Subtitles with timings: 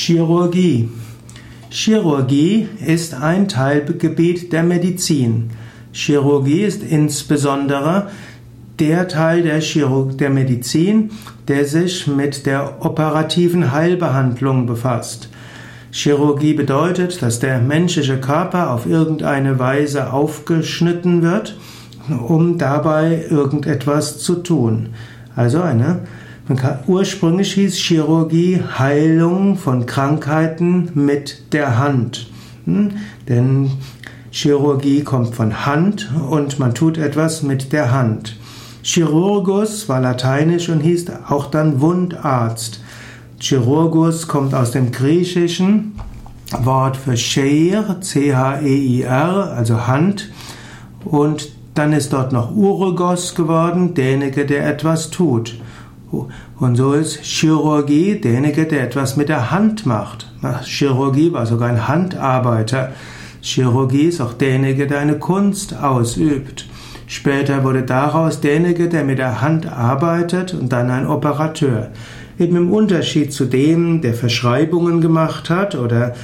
[0.00, 0.88] Chirurgie.
[1.70, 5.50] Chirurgie ist ein Teilgebiet der Medizin.
[5.92, 8.08] Chirurgie ist insbesondere
[8.78, 11.10] der Teil der, Chirurg der Medizin,
[11.48, 15.30] der sich mit der operativen Heilbehandlung befasst.
[15.90, 21.58] Chirurgie bedeutet, dass der menschliche Körper auf irgendeine Weise aufgeschnitten wird,
[22.08, 24.90] um dabei irgendetwas zu tun.
[25.34, 26.02] Also eine
[26.86, 32.28] ursprünglich hieß Chirurgie Heilung von Krankheiten mit der Hand.
[32.64, 32.92] Hm?
[33.28, 33.70] Denn
[34.30, 38.36] Chirurgie kommt von Hand und man tut etwas mit der Hand.
[38.82, 42.80] Chirurgus war lateinisch und hieß auch dann Wundarzt.
[43.38, 45.92] Chirurgus kommt aus dem griechischen
[46.62, 50.30] Wort für Cheir, C-H-E-I-R, also Hand.
[51.04, 55.60] Und dann ist dort noch Urogos geworden, derjenige, der etwas tut.
[56.10, 60.32] Und so ist Chirurgie derjenige, der etwas mit der Hand macht.
[60.64, 62.92] Chirurgie war sogar ein Handarbeiter.
[63.42, 66.66] Chirurgie ist auch derjenige, der eine Kunst ausübt.
[67.06, 71.88] Später wurde daraus derjenige, der mit der Hand arbeitet und dann ein Operateur.
[72.38, 76.14] Eben im Unterschied zu dem, der Verschreibungen gemacht hat oder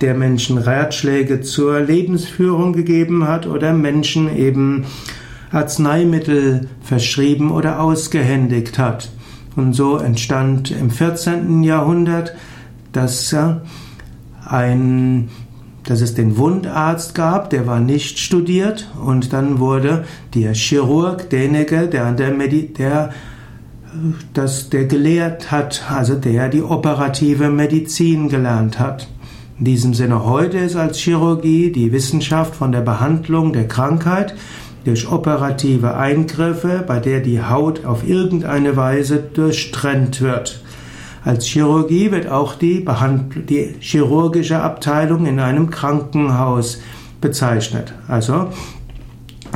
[0.00, 4.84] der Menschen Ratschläge zur Lebensführung gegeben hat oder Menschen eben
[5.50, 9.10] Arzneimittel verschrieben oder ausgehändigt hat.
[9.56, 11.62] Und so entstand im 14.
[11.62, 12.34] Jahrhundert,
[12.92, 13.34] dass,
[14.46, 15.28] ein,
[15.84, 21.86] dass es den Wundarzt gab, der war nicht studiert, und dann wurde der Chirurg derjenige,
[21.86, 23.10] der, der, der,
[24.32, 29.08] das, der gelehrt hat, also der die operative Medizin gelernt hat.
[29.58, 34.34] In diesem Sinne heute ist als Chirurgie die Wissenschaft von der Behandlung der Krankheit
[34.84, 40.60] durch operative Eingriffe, bei der die Haut auf irgendeine Weise durchtrennt wird.
[41.24, 42.84] Als Chirurgie wird auch die,
[43.48, 46.82] die chirurgische Abteilung in einem Krankenhaus
[47.22, 47.94] bezeichnet.
[48.08, 48.48] Also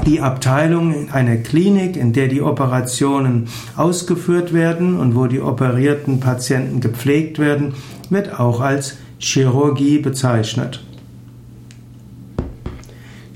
[0.07, 6.21] die Abteilung in einer Klinik, in der die Operationen ausgeführt werden und wo die operierten
[6.21, 7.75] Patienten gepflegt werden,
[8.09, 10.83] wird auch als Chirurgie bezeichnet.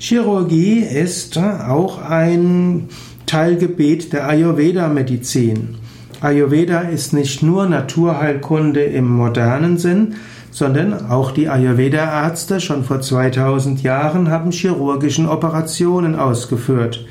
[0.05, 2.89] Chirurgie ist auch ein
[3.25, 5.75] Teilgebiet der Ayurveda-Medizin.
[6.19, 10.15] Ayurveda ist nicht nur Naturheilkunde im modernen Sinn,
[10.51, 17.05] sondern auch die Ayurveda-Ärzte schon vor 2000 Jahren haben chirurgischen Operationen ausgeführt.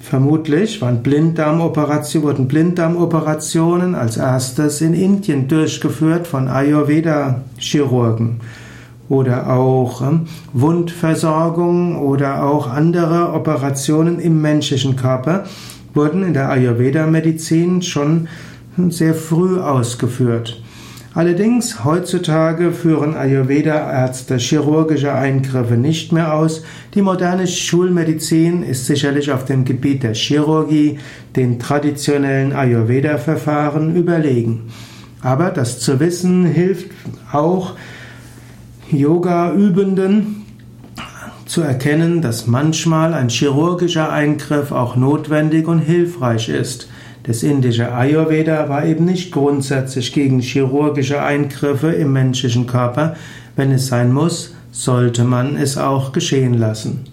[0.00, 8.38] Vermutlich waren Blinddarmoperationen, wurden Blinddarmoperationen als erstes in Indien durchgeführt von Ayurveda-Chirurgen
[9.10, 15.44] oder auch ähm, Wundversorgung oder auch andere Operationen im menschlichen Körper
[15.92, 18.28] wurden in der Ayurveda-Medizin schon
[18.88, 20.62] sehr früh ausgeführt.
[21.12, 26.62] Allerdings heutzutage führen Ayurveda-Ärzte chirurgische Eingriffe nicht mehr aus.
[26.94, 31.00] Die moderne Schulmedizin ist sicherlich auf dem Gebiet der Chirurgie
[31.34, 34.70] den traditionellen Ayurveda-Verfahren überlegen.
[35.20, 36.92] Aber das zu wissen hilft
[37.32, 37.74] auch
[38.92, 40.46] Yoga-Übenden
[41.46, 46.88] zu erkennen, dass manchmal ein chirurgischer Eingriff auch notwendig und hilfreich ist.
[47.24, 53.16] Das indische Ayurveda war eben nicht grundsätzlich gegen chirurgische Eingriffe im menschlichen Körper.
[53.56, 57.04] Wenn es sein muss, sollte man es auch geschehen lassen.